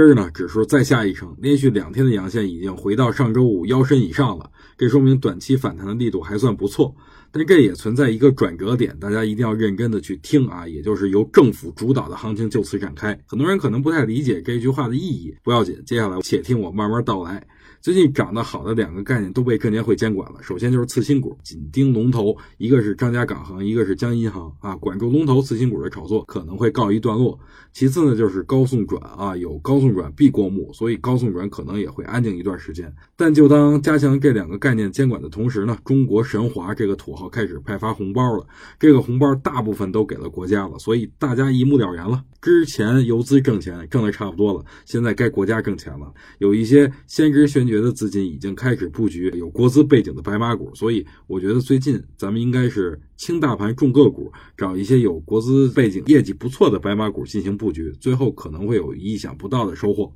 [0.00, 6.96] 今儿呢，指数再下一城，连续两天的阳线已经回到上周五腰身以上了，这说明短期反弹的力度还算不错。
[7.30, 13.20] 但这也存在一个转折点，大家一定要认真的去听啊，也就是由政府主导的行情就此展开。
[13.26, 17.46] 很多人可能不太理解这句话的意义，不要紧，接下来且听我慢慢道来。
[17.80, 20.42] 最近涨得好的两个概念都被证监会监管了。
[20.42, 24.76] 首先就是次新股，紧盯龙头，一个是张家港行，一个是江银行啊。
[24.76, 27.38] 管住龙头次新股的炒作可能会告一段落。
[27.72, 32.92] 其次呢，就是高送转啊，有高送转必过目，所以高送转可能也会安静一段时间。
[33.16, 38.46] 但就当加强这两个概念监管的同时呢，中国神华这个土豪开始派发红包了。
[38.78, 42.24] 这个红包大部分都给了国家了，所以大家一目了然了。
[42.40, 46.10] 之前游资挣钱挣的差不多了，现在该国家挣钱了。
[46.38, 60.10] 有一些先知先觉的资金已经开始布局有国资背景的白马股，所以我觉得最近咱们应该是轻大盘重个股，找一些有国资背景、业绩不错的白马股进行布局，最后可能会有意想不到的收获。